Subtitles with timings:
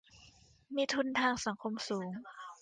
[0.75, 2.09] มีทุนทางสังคมสูง